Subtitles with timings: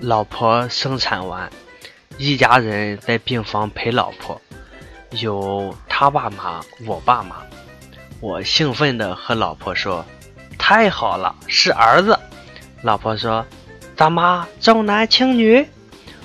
[0.00, 1.50] 老婆生产完，
[2.16, 4.40] 一家人在病房陪老婆，
[5.10, 7.36] 有他爸妈，我爸妈。
[8.20, 10.02] 我兴奋地和老婆说
[10.56, 12.18] ：“太好了，是儿子。”
[12.80, 13.44] 老婆说
[13.94, 15.66] ：“咱妈重男轻女。”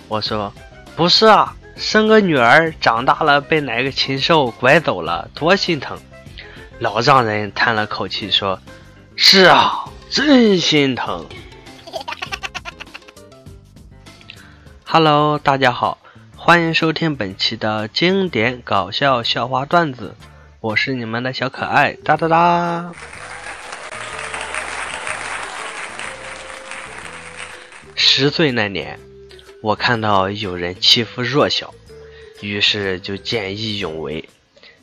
[0.08, 0.54] 我说
[0.96, 5.98] ：“不是啊，生个女儿长大了被哪个禽兽拐走了，多心疼。”
[6.80, 8.58] 老丈人叹了口气说
[9.18, 11.26] ：“是啊，真心疼。”
[14.98, 15.98] Hello，大家好，
[16.38, 20.16] 欢迎收听本期的经典搞笑笑话段子，
[20.62, 22.94] 我是你们的小可爱哒哒哒。
[27.94, 28.98] 十岁那年，
[29.62, 31.74] 我看到有人欺负弱小，
[32.40, 34.30] 于是就见义勇为，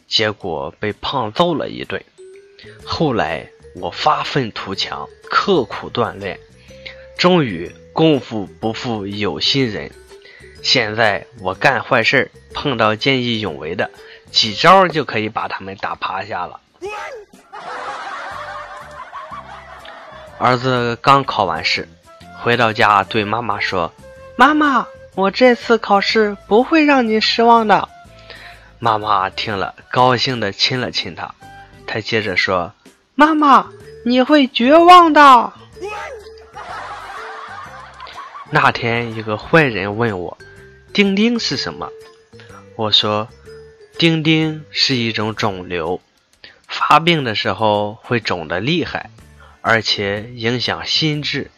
[0.06, 2.04] 结果被胖揍了一顿。
[2.84, 6.38] 后来我发愤图强，刻苦锻炼，
[7.16, 9.90] 终于功夫不负有心人。
[10.62, 13.90] 现在我干坏事碰到见义勇为的，
[14.30, 16.60] 几招就可以把他们打趴下了。
[20.38, 21.88] 儿子刚考完试，
[22.40, 23.92] 回到家对妈妈说
[24.38, 27.88] ：“妈妈，我这次考试不会让你失望的。”
[28.78, 31.34] 妈妈听了，高兴的亲了亲他。
[31.86, 32.72] 他接着说
[33.14, 33.66] ：“妈妈，
[34.04, 35.52] 你会绝望的。”
[38.50, 40.38] 那天，一个坏人问我。
[40.92, 41.90] 钉钉是什么？
[42.76, 43.26] 我说，
[43.96, 46.02] 钉钉是一种肿瘤，
[46.68, 49.08] 发病的时候会肿得厉害，
[49.62, 51.50] 而且影响心智。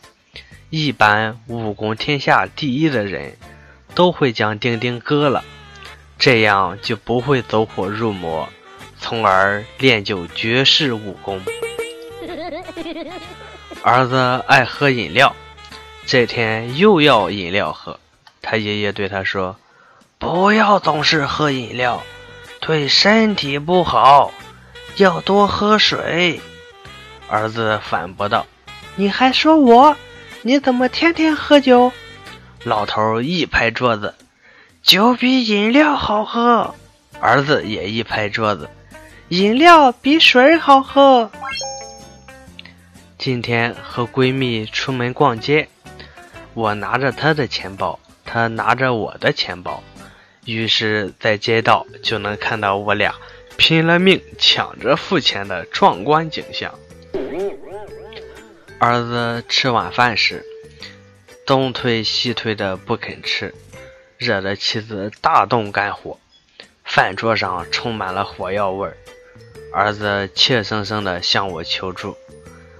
[0.70, 3.36] 一般武功天下第一的人，
[3.94, 5.44] 都会将钉钉割了，
[6.16, 8.48] 这样就不会走火入魔，
[9.00, 11.42] 从而练就绝世武功。
[13.82, 15.34] 儿子爱喝饮料，
[16.06, 17.98] 这天又要饮料喝。
[18.44, 19.56] 他爷爷对他说
[20.20, 22.02] ：“不要总是喝饮料，
[22.60, 24.32] 对身体不好，
[24.96, 26.40] 要多喝水。”
[27.26, 28.46] 儿子反驳道
[28.96, 29.96] ：“你还说我？
[30.42, 31.90] 你怎么天天喝酒？”
[32.64, 34.14] 老头一拍桌子
[34.84, 36.74] ：“酒比饮料好喝。”
[37.20, 38.68] 儿子也一拍桌子
[39.30, 41.30] ：“饮料比水好喝。”
[43.16, 45.68] 今天和闺蜜出门逛街，
[46.52, 47.98] 我拿着她的钱包。
[48.34, 49.80] 他拿着我的钱包，
[50.44, 53.14] 于是，在街道就能看到我俩
[53.56, 56.76] 拼了命抢着付钱的壮观景象。
[58.80, 60.44] 儿子吃晚饭时，
[61.46, 63.54] 东推西推的不肯吃，
[64.18, 66.18] 惹得妻子大动肝火，
[66.82, 68.96] 饭桌上充满了火药味儿。
[69.72, 72.16] 儿子怯生生地向我求助，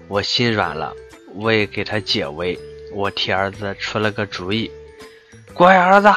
[0.09, 0.93] 我心软了，
[1.37, 2.59] 为给他解围，
[2.93, 4.69] 我替儿子出了个主意。
[5.55, 6.13] 乖儿子，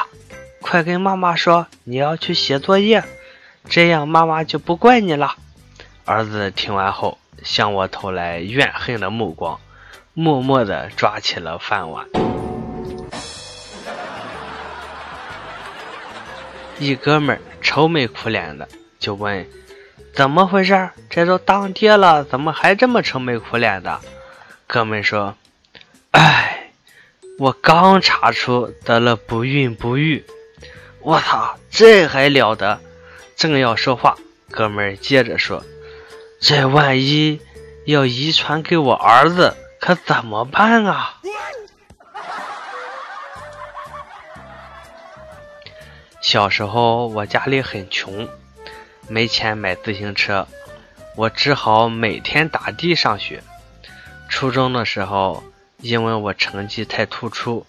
[0.60, 3.04] 快跟妈妈说你要去写作业，
[3.68, 5.36] 这样妈妈就不怪你了。
[6.04, 9.60] 儿子听完后，向我投来怨恨的目光，
[10.12, 12.04] 默默地抓起了饭碗。
[16.80, 18.68] 一哥们愁眉苦脸的，
[18.98, 19.48] 就问
[20.12, 20.90] ：“怎么回事？
[21.08, 24.00] 这都当爹了，怎么还这么愁眉苦脸的？”
[24.66, 25.36] 哥们说
[26.10, 26.46] ：“哎。”
[27.38, 30.24] 我刚查出得了不孕不育，
[30.98, 32.80] 我操，这还了得！
[33.36, 34.18] 正要说话，
[34.50, 35.62] 哥们儿接着说
[36.42, 37.40] ：“这万一
[37.86, 41.20] 要遗传给我儿子，可怎么办啊？”
[46.20, 48.28] 小时候我家里很穷，
[49.06, 50.48] 没钱买自行车，
[51.14, 53.44] 我只好每天打的上学。
[54.28, 55.44] 初中的时候。
[55.80, 57.64] 因为我成绩太突出，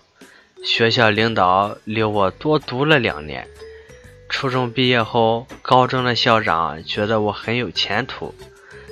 [0.63, 3.47] 学校领导留我多读了两年。
[4.29, 8.33] 初中毕业后，高中的校长觉得我很有前途，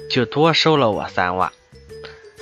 [0.09, 1.51] 就多收了我三万。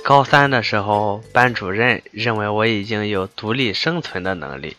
[0.04, 4.76] 高三的时候，班主任认为我已经有独立生存的能力，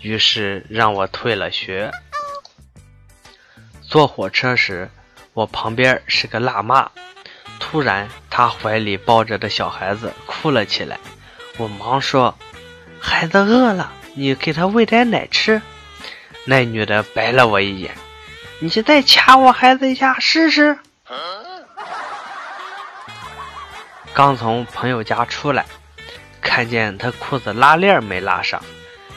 [0.00, 1.90] 于是让我退了学。
[3.80, 4.90] 坐火车时，
[5.32, 6.90] 我旁边是个辣妈，
[7.58, 11.00] 突然她怀里抱着的小孩子哭了起来。
[11.60, 12.34] 我忙说
[12.98, 15.60] ：“孩子饿了，你给他喂点奶吃。”
[16.46, 17.92] 那女的白了我一眼
[18.60, 20.78] ：“你再掐我孩子一下试试。”
[24.14, 25.66] 刚从朋友家出来，
[26.40, 28.62] 看见他裤子拉链没拉上，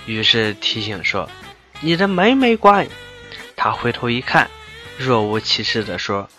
[0.06, 1.30] 于是提醒说
[1.80, 2.86] ：“你的门没关。”
[3.56, 4.50] 他回头一看，
[4.98, 6.30] 若无其事地说：“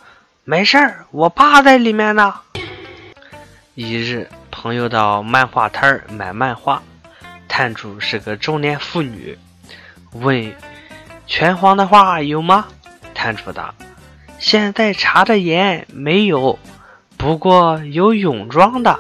[0.45, 2.41] 没事儿，我爸在里面呢。”
[3.75, 4.29] 一日。
[4.65, 6.83] 朋友到漫画摊儿买漫画，
[7.49, 9.39] 摊主是个中年妇女，
[10.13, 10.57] 问
[11.29, 12.69] ：“拳皇的画有吗？”
[13.15, 13.75] 摊主答
[14.41, 16.59] ：“现在查的严，没有，
[17.19, 18.99] 不过有泳装的。”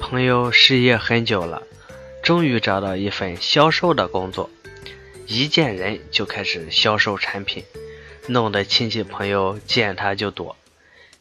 [0.00, 1.62] 朋友失业很久了，
[2.22, 4.48] 终于找到一份销售的工作，
[5.26, 7.62] 一见人就开始销售产品，
[8.26, 10.56] 弄得亲戚朋友见他就躲。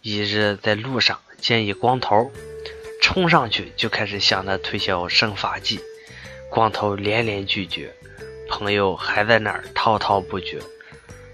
[0.01, 2.31] 一日在路上见一光头，
[3.11, 5.81] 冲上去就开始向他推销生发剂，
[6.49, 7.93] 光头连连拒绝，
[8.47, 10.61] 朋友还在那儿滔滔不绝。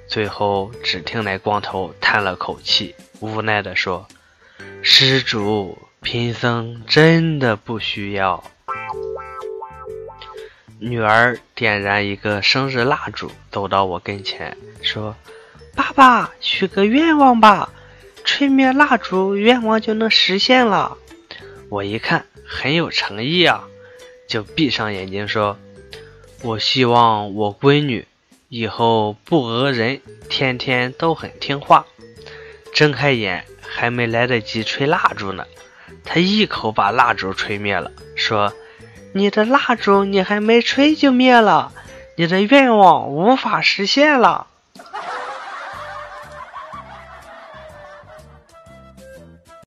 [0.07, 4.07] 最后只听那光头叹了口气，无奈地说
[4.81, 8.43] ：“施主。”贫僧真的不需要。
[10.79, 15.15] 女儿点燃一个生日蜡烛，走到我跟前说
[15.75, 17.69] ：“爸爸，许个愿望吧，
[18.23, 20.97] 吹灭蜡烛，愿望就能实现了。”
[21.69, 23.67] 我一看很有诚意啊，
[24.27, 25.57] 就闭上眼睛说
[26.41, 28.07] ：“我希望我闺女
[28.49, 31.85] 以后不讹人，天天都很听话。”
[32.73, 35.45] 睁开眼还没来得及吹蜡烛呢。
[36.05, 38.53] 他一口把蜡烛吹灭了，说
[39.13, 41.73] ：“你的蜡烛你还没吹就灭了，
[42.15, 44.47] 你的愿望无法实现了。”